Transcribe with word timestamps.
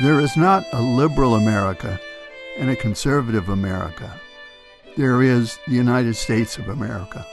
There 0.00 0.18
is 0.18 0.34
not 0.34 0.64
a 0.72 0.80
liberal 0.80 1.34
America 1.34 2.00
and 2.58 2.70
a 2.70 2.76
conservative 2.76 3.50
America. 3.50 4.18
There 4.96 5.20
is 5.20 5.58
the 5.68 5.74
United 5.74 6.16
States 6.16 6.56
of 6.56 6.70
America. 6.70 7.26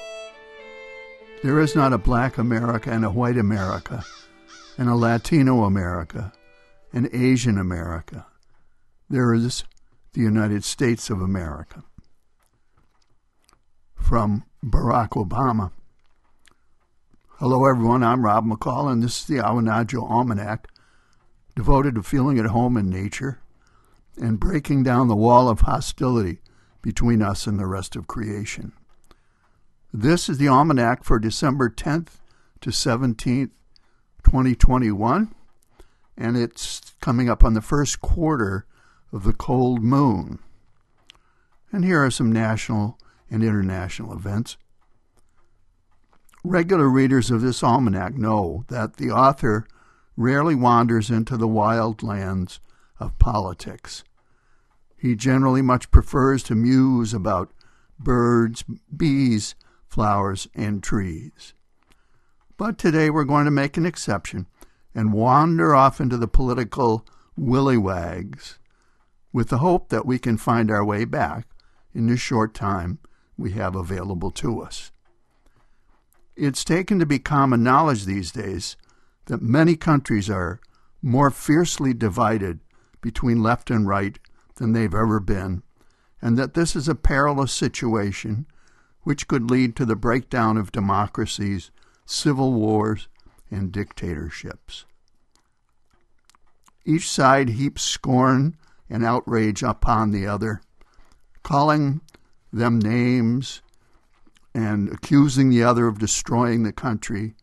There 1.43 1.61
is 1.61 1.77
not 1.77 1.93
a 1.93 1.97
black 1.97 2.37
America 2.37 2.91
and 2.91 3.05
a 3.05 3.09
white 3.09 3.37
America, 3.37 4.03
and 4.77 4.89
a 4.89 4.95
Latino 4.95 5.63
America, 5.63 6.33
and 6.91 7.09
Asian 7.13 7.57
America. 7.57 8.25
There 9.09 9.33
is 9.33 9.63
the 10.11 10.21
United 10.21 10.65
States 10.65 11.09
of 11.09 11.21
America. 11.21 11.85
From 13.95 14.43
Barack 14.61 15.11
Obama. 15.11 15.71
Hello, 17.39 17.65
everyone. 17.65 18.03
I'm 18.03 18.25
Rob 18.25 18.45
McCall, 18.45 18.91
and 18.91 19.01
this 19.01 19.21
is 19.21 19.25
the 19.25 19.37
Awanadjo 19.37 20.03
Almanac, 20.09 20.67
devoted 21.57 21.95
to 21.95 22.03
feeling 22.03 22.37
at 22.37 22.45
home 22.45 22.77
in 22.77 22.87
nature 22.87 23.39
and 24.15 24.39
breaking 24.39 24.83
down 24.83 25.07
the 25.07 25.15
wall 25.15 25.49
of 25.49 25.61
hostility 25.61 26.37
between 26.83 27.19
us 27.19 27.47
and 27.47 27.59
the 27.59 27.65
rest 27.65 27.95
of 27.95 28.05
creation. 28.05 28.71
This 29.91 30.29
is 30.29 30.37
the 30.37 30.47
Almanac 30.47 31.03
for 31.03 31.17
December 31.17 31.67
10th 31.67 32.19
to 32.61 32.69
17th, 32.69 33.49
2021, 34.23 35.33
and 36.15 36.37
it's 36.37 36.93
coming 37.01 37.27
up 37.27 37.43
on 37.43 37.55
the 37.55 37.61
first 37.61 38.01
quarter 38.01 38.67
of 39.11 39.23
the 39.23 39.33
cold 39.33 39.81
moon. 39.81 40.37
And 41.71 41.83
here 41.83 42.05
are 42.05 42.11
some 42.11 42.31
national 42.31 42.99
and 43.31 43.41
international 43.41 44.13
events. 44.13 44.57
Regular 46.43 46.87
readers 46.87 47.31
of 47.31 47.41
this 47.41 47.63
almanac 47.63 48.13
know 48.13 48.63
that 48.67 48.97
the 48.97 49.09
author 49.09 49.65
rarely 50.17 50.55
wanders 50.55 51.09
into 51.09 51.37
the 51.37 51.47
wild 51.47 52.03
lands 52.03 52.59
of 52.99 53.17
politics. 53.19 54.03
He 54.97 55.15
generally 55.15 55.61
much 55.61 55.91
prefers 55.91 56.41
to 56.43 56.55
muse 56.55 57.13
about 57.13 57.51
birds, 57.99 58.63
bees, 58.95 59.55
flowers, 59.87 60.47
and 60.55 60.83
trees. 60.83 61.53
But 62.57 62.79
today 62.79 63.11
we're 63.11 63.23
going 63.23 63.45
to 63.45 63.51
make 63.51 63.77
an 63.77 63.85
exception 63.85 64.47
and 64.95 65.13
wander 65.13 65.75
off 65.75 66.01
into 66.01 66.17
the 66.17 66.27
political 66.27 67.05
willywags 67.39 68.57
with 69.31 69.49
the 69.49 69.59
hope 69.59 69.89
that 69.89 70.07
we 70.07 70.17
can 70.17 70.37
find 70.37 70.71
our 70.71 70.83
way 70.83 71.05
back 71.05 71.45
in 71.93 72.07
the 72.07 72.17
short 72.17 72.55
time 72.55 72.97
we 73.37 73.51
have 73.51 73.75
available 73.75 74.31
to 74.31 74.61
us. 74.61 74.91
It's 76.35 76.63
taken 76.63 76.97
to 76.97 77.05
be 77.05 77.19
common 77.19 77.61
knowledge 77.61 78.05
these 78.05 78.31
days 78.31 78.75
that 79.27 79.41
many 79.41 79.75
countries 79.75 80.29
are 80.29 80.59
more 81.01 81.29
fiercely 81.29 81.93
divided 81.93 82.59
between 83.01 83.43
left 83.43 83.69
and 83.69 83.87
right 83.87 84.19
than 84.55 84.73
they've 84.73 84.93
ever 84.93 85.19
been, 85.19 85.63
and 86.21 86.37
that 86.37 86.53
this 86.53 86.75
is 86.75 86.87
a 86.87 86.95
perilous 86.95 87.51
situation 87.51 88.45
which 89.03 89.27
could 89.27 89.49
lead 89.49 89.75
to 89.75 89.85
the 89.85 89.95
breakdown 89.95 90.57
of 90.57 90.71
democracies, 90.71 91.71
civil 92.05 92.53
wars, 92.53 93.07
and 93.49 93.71
dictatorships. 93.71 94.85
Each 96.83 97.09
side 97.09 97.49
heaps 97.49 97.83
scorn 97.83 98.57
and 98.89 99.05
outrage 99.05 99.63
upon 99.63 100.11
the 100.11 100.25
other, 100.25 100.61
calling 101.43 102.01
them 102.51 102.79
names 102.79 103.61
and 104.53 104.89
accusing 104.89 105.49
the 105.49 105.63
other 105.63 105.87
of 105.87 105.99
destroying 105.99 106.63
the 106.63 106.73
country. 106.73 107.35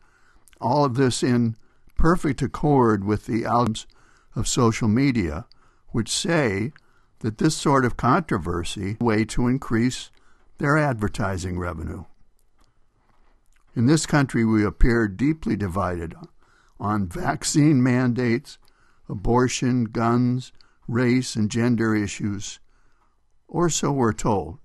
All 0.61 0.85
of 0.85 0.95
this 0.95 1.23
in 1.23 1.57
perfect 1.97 2.43
accord 2.43 3.05
with 3.05 3.27
the 3.27 3.45
albums 3.45 3.87
of 4.35 4.49
social 4.49 4.89
media, 4.89 5.47
which 5.89 6.11
say 6.11 6.73
that 7.21 7.39
this 7.39 7.57
sort 7.57 7.85
of 7.85 7.97
controversy 7.97 8.91
is 8.91 8.97
a 9.01 9.05
way 9.05 9.25
to 9.25 9.49
increase 9.49 10.11
their 10.59 10.77
advertising 10.77 11.59
revenue. 11.59 12.05
In 13.75 13.87
this 13.87 14.07
country, 14.07 14.45
we 14.45 14.65
appear 14.65 15.09
deeply 15.09 15.57
divided 15.57 16.15
on 16.79 17.09
vaccine 17.09 17.83
mandates, 17.83 18.59
abortion, 19.09 19.85
guns, 19.85 20.53
race, 20.87 21.35
and 21.35 21.51
gender 21.51 21.95
issues, 21.95 22.61
or 23.49 23.69
so 23.69 23.91
we're 23.91 24.13
told. 24.13 24.59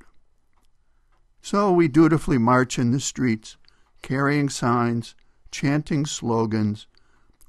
So 1.42 1.72
we 1.72 1.88
dutifully 1.88 2.38
march 2.38 2.78
in 2.78 2.92
the 2.92 3.00
streets, 3.00 3.58
carrying 4.02 4.50
signs, 4.50 5.16
chanting 5.52 6.06
slogans, 6.06 6.88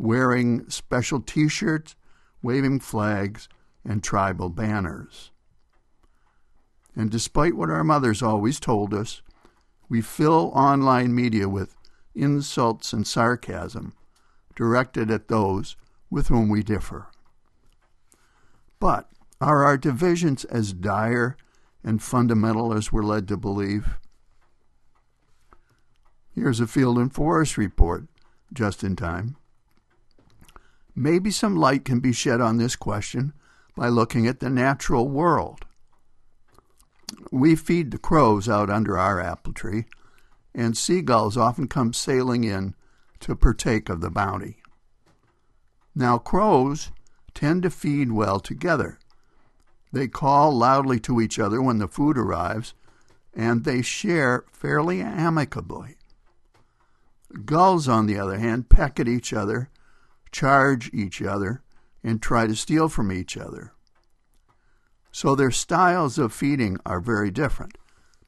wearing 0.00 0.68
special 0.70 1.20
t 1.20 1.46
shirts, 1.46 1.94
waving 2.42 2.80
flags, 2.80 3.48
and 3.84 4.02
tribal 4.02 4.48
banners. 4.48 5.30
And 6.96 7.10
despite 7.10 7.54
what 7.54 7.70
our 7.70 7.84
mothers 7.84 8.22
always 8.22 8.58
told 8.58 8.94
us, 8.94 9.22
we 9.88 10.00
fill 10.00 10.52
online 10.54 11.14
media 11.14 11.48
with 11.48 11.76
insults 12.14 12.92
and 12.92 13.06
sarcasm 13.06 13.92
directed 14.56 15.10
at 15.10 15.28
those 15.28 15.76
with 16.10 16.28
whom 16.28 16.48
we 16.48 16.62
differ. 16.62 17.08
But 18.78 19.10
are 19.40 19.64
our 19.64 19.76
divisions 19.76 20.44
as 20.46 20.72
dire 20.72 21.36
and 21.84 22.02
fundamental 22.02 22.72
as 22.72 22.90
we're 22.90 23.02
led 23.02 23.28
to 23.28 23.36
believe? 23.36 23.98
Here's 26.34 26.60
a 26.60 26.66
Field 26.66 26.96
and 26.96 27.12
Forest 27.12 27.58
report, 27.58 28.06
just 28.52 28.82
in 28.82 28.96
time. 28.96 29.36
Maybe 30.94 31.30
some 31.30 31.56
light 31.56 31.84
can 31.84 32.00
be 32.00 32.12
shed 32.12 32.40
on 32.40 32.56
this 32.56 32.76
question 32.76 33.32
by 33.76 33.88
looking 33.88 34.26
at 34.26 34.40
the 34.40 34.50
natural 34.50 35.08
world. 35.08 35.64
We 37.30 37.56
feed 37.56 37.90
the 37.90 37.98
crows 37.98 38.48
out 38.48 38.70
under 38.70 38.98
our 38.98 39.20
apple 39.20 39.52
tree, 39.52 39.86
and 40.54 40.76
seagulls 40.76 41.36
often 41.36 41.68
come 41.68 41.92
sailing 41.92 42.44
in 42.44 42.74
to 43.20 43.36
partake 43.36 43.88
of 43.88 44.00
the 44.00 44.10
bounty. 44.10 44.62
Now, 45.94 46.18
crows 46.18 46.90
tend 47.34 47.62
to 47.62 47.70
feed 47.70 48.12
well 48.12 48.40
together. 48.40 48.98
They 49.92 50.08
call 50.08 50.56
loudly 50.56 51.00
to 51.00 51.20
each 51.20 51.38
other 51.38 51.60
when 51.60 51.78
the 51.78 51.88
food 51.88 52.16
arrives, 52.16 52.74
and 53.34 53.64
they 53.64 53.82
share 53.82 54.44
fairly 54.52 55.00
amicably. 55.00 55.96
Gulls, 57.44 57.88
on 57.88 58.06
the 58.06 58.18
other 58.18 58.38
hand, 58.38 58.68
peck 58.68 58.98
at 58.98 59.08
each 59.08 59.32
other, 59.32 59.68
charge 60.32 60.90
each 60.92 61.22
other, 61.22 61.62
and 62.02 62.22
try 62.22 62.46
to 62.46 62.54
steal 62.56 62.88
from 62.88 63.12
each 63.12 63.36
other. 63.36 63.72
So 65.12 65.34
their 65.34 65.50
styles 65.50 66.18
of 66.18 66.32
feeding 66.32 66.78
are 66.86 67.00
very 67.00 67.30
different, 67.30 67.76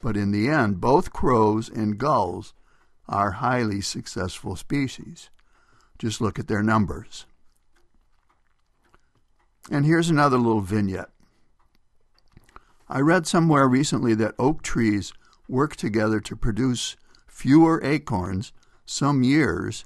but 0.01 0.17
in 0.17 0.33
the 0.33 0.49
end, 0.49 0.81
both 0.81 1.13
crows 1.13 1.69
and 1.69 1.99
gulls 1.99 2.55
are 3.09 3.33
highly 3.33 3.81
successful 3.81 4.57
species. 4.57 5.31
Just 5.99 6.21
look 6.21 6.39
at 6.39 6.49
their 6.49 6.63
numbers. 6.63 7.27
And 9.71 9.87
here's 9.87 10.11
another 10.11 10.39
little 10.39 10.61
vignette. 10.61 11.11
I 12.89 13.01
read 13.01 13.27
somewhere 13.27 13.69
recently 13.69 14.15
that 14.17 14.35
oak 14.39 14.63
trees 14.63 15.13
work 15.49 15.77
together 15.77 16.21
to 16.21 16.37
produce 16.37 16.97
fewer 17.29 17.81
acorns 17.83 18.53
some 18.85 19.23
years 19.23 19.85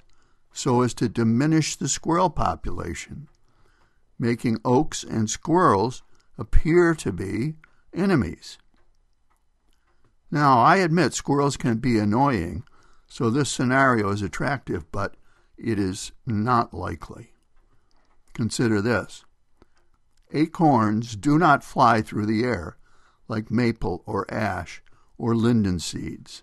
so 0.56 0.80
as 0.80 0.94
to 0.94 1.06
diminish 1.06 1.76
the 1.76 1.88
squirrel 1.88 2.30
population, 2.30 3.28
making 4.18 4.58
oaks 4.64 5.04
and 5.04 5.28
squirrels 5.28 6.02
appear 6.38 6.94
to 6.94 7.12
be 7.12 7.54
enemies. 7.94 8.56
Now, 10.30 10.60
I 10.60 10.76
admit 10.76 11.12
squirrels 11.12 11.58
can 11.58 11.76
be 11.76 11.98
annoying, 11.98 12.64
so 13.06 13.28
this 13.28 13.50
scenario 13.50 14.08
is 14.08 14.22
attractive, 14.22 14.90
but 14.90 15.16
it 15.58 15.78
is 15.78 16.12
not 16.26 16.72
likely. 16.72 17.32
Consider 18.32 18.80
this 18.80 19.24
acorns 20.32 21.16
do 21.16 21.38
not 21.38 21.62
fly 21.62 22.00
through 22.00 22.26
the 22.26 22.44
air 22.44 22.78
like 23.28 23.50
maple 23.50 24.02
or 24.06 24.30
ash 24.32 24.82
or 25.18 25.36
linden 25.36 25.78
seeds. 25.78 26.42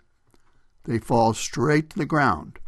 They 0.83 0.99
fall 0.99 1.33
straight 1.33 1.89
to 1.89 1.97
the 1.97 2.05
ground. 2.05 2.59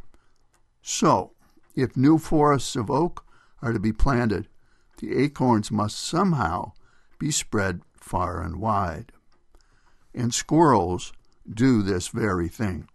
So, 0.82 1.35
if 1.76 1.98
new 1.98 2.18
forests 2.18 2.76
of 2.76 2.90
oak 2.90 3.26
are 3.62 3.74
to 3.74 3.80
be 3.80 3.92
planted, 3.92 4.48
the 4.98 5.18
acorns 5.18 5.72
must 5.72 6.00
somehow 6.00 6.72
be 7.20 7.32
spread 7.32 7.82
far 7.94 8.42
and 8.42 8.58
wide. 8.58 9.12
And 10.14 10.34
squirrels 10.34 11.12
do 11.52 11.82
this 11.82 12.08
very 12.08 12.48
thing. 12.48 12.88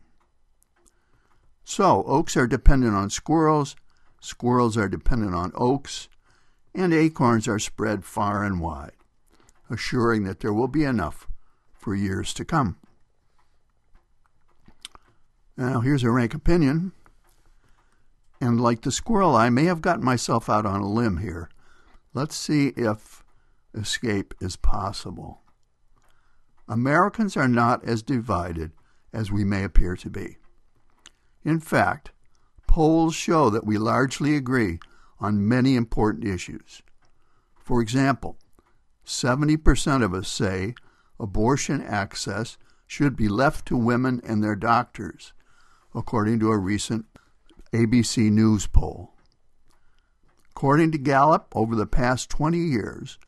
So, 1.64 2.02
oaks 2.04 2.36
are 2.36 2.46
dependent 2.46 2.94
on 2.94 3.10
squirrels, 3.10 3.76
squirrels 4.20 4.76
are 4.76 4.88
dependent 4.88 5.34
on 5.34 5.52
oaks, 5.54 6.08
and 6.74 6.92
acorns 6.92 7.46
are 7.46 7.58
spread 7.58 8.04
far 8.04 8.42
and 8.42 8.60
wide, 8.60 8.96
assuring 9.68 10.24
that 10.24 10.40
there 10.40 10.52
will 10.52 10.68
be 10.68 10.84
enough 10.84 11.28
for 11.78 11.94
years 11.94 12.32
to 12.34 12.44
come. 12.44 12.76
Now, 15.56 15.80
here's 15.80 16.02
a 16.02 16.10
rank 16.10 16.34
opinion. 16.34 16.92
And 18.40 18.60
like 18.60 18.82
the 18.82 18.92
squirrel, 18.92 19.36
I 19.36 19.50
may 19.50 19.64
have 19.64 19.82
gotten 19.82 20.04
myself 20.04 20.48
out 20.48 20.64
on 20.64 20.80
a 20.80 20.88
limb 20.88 21.18
here, 21.18 21.50
Let's 22.12 22.34
see 22.34 22.68
if 22.76 23.22
escape 23.72 24.34
is 24.40 24.56
possible. 24.56 25.42
Americans 26.68 27.36
are 27.36 27.46
not 27.46 27.84
as 27.84 28.02
divided 28.02 28.72
as 29.12 29.30
we 29.30 29.44
may 29.44 29.62
appear 29.62 29.94
to 29.96 30.10
be. 30.10 30.38
In 31.44 31.60
fact, 31.60 32.10
polls 32.66 33.14
show 33.14 33.48
that 33.50 33.64
we 33.64 33.78
largely 33.78 34.34
agree 34.34 34.80
on 35.20 35.46
many 35.46 35.76
important 35.76 36.24
issues. 36.24 36.82
For 37.56 37.80
example, 37.80 38.36
70% 39.06 40.02
of 40.02 40.12
us 40.12 40.28
say 40.28 40.74
abortion 41.20 41.80
access 41.80 42.58
should 42.88 43.14
be 43.14 43.28
left 43.28 43.66
to 43.66 43.76
women 43.76 44.20
and 44.24 44.42
their 44.42 44.56
doctors, 44.56 45.32
according 45.94 46.40
to 46.40 46.50
a 46.50 46.58
recent 46.58 47.09
ABC 47.72 48.30
News 48.30 48.66
poll. 48.66 49.12
According 50.50 50.92
to 50.92 50.98
Gallup, 50.98 51.46
over 51.54 51.74
the 51.76 51.86
past 51.86 52.28
20 52.30 52.58
years, 52.58 53.18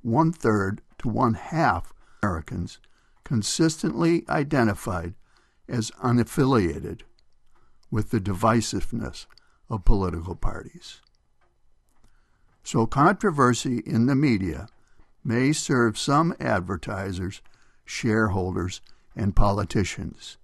one 0.00 0.32
third 0.32 0.80
to 0.98 1.08
one 1.08 1.34
half 1.34 1.92
Americans 2.22 2.78
consistently 3.24 4.24
identified 4.28 5.14
as 5.68 5.90
unaffiliated 6.02 7.02
with 7.90 8.10
the 8.10 8.20
divisiveness 8.20 9.26
of 9.68 9.84
political 9.84 10.34
parties. 10.34 11.00
So, 12.64 12.86
controversy 12.86 13.82
in 13.84 14.06
the 14.06 14.14
media 14.14 14.68
may 15.24 15.52
serve 15.52 15.98
some 15.98 16.34
advertisers, 16.40 17.42
shareholders, 17.84 18.80
and 19.14 19.36
politicians, 19.36 20.38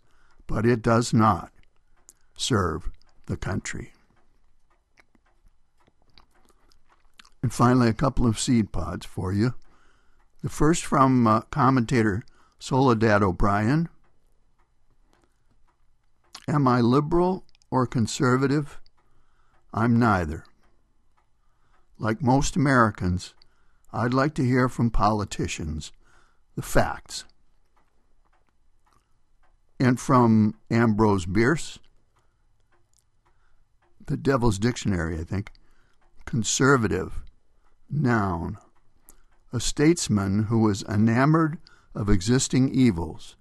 but 0.46 0.66
it 0.66 0.82
does 0.82 1.14
not 1.14 1.50
serve 2.36 2.90
the 3.28 3.36
country. 3.36 3.92
And 7.42 7.52
finally, 7.52 7.88
a 7.88 7.94
couple 7.94 8.26
of 8.26 8.38
seed 8.38 8.72
pods 8.72 9.06
for 9.06 9.32
you. 9.32 9.54
The 10.42 10.48
first 10.48 10.84
from 10.84 11.26
uh, 11.26 11.42
commentator 11.42 12.25
Soledad 12.58 13.22
O'Brien. 13.22 13.88
Am 16.48 16.66
I 16.66 16.80
liberal 16.80 17.44
or 17.70 17.86
conservative? 17.86 18.80
I'm 19.72 19.98
neither. 19.98 20.44
Like 21.98 22.22
most 22.22 22.56
Americans, 22.56 23.34
I'd 23.92 24.14
like 24.14 24.34
to 24.34 24.44
hear 24.44 24.69
from 24.69 24.90
politicians 24.90 25.92
the 26.56 26.62
facts. 26.62 27.24
And 29.78 30.00
from 30.00 30.56
Ambrose 30.70 31.26
Bierce, 31.26 31.78
the 34.08 34.16
Devil's 34.16 34.58
Dictionary, 34.58 35.19
I 35.19 35.25
think, 35.25 35.52
conservative, 36.25 37.22
noun, 37.90 38.58
a 39.52 39.60
statesman 39.60 40.44
who 40.44 40.58
was 40.58 40.82
enamored 40.84 41.58
of 41.94 42.08
existing 42.08 42.75
evils, 42.75 43.37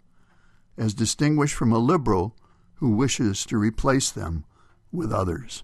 as 0.78 0.94
distinguished 0.94 1.56
from 1.56 1.72
a 1.72 1.80
liberal 1.80 2.36
who 2.76 2.92
wishes 2.92 3.46
to 3.46 3.58
replace 3.58 4.12
them 4.12 4.46
with 4.92 5.12
others. 5.12 5.64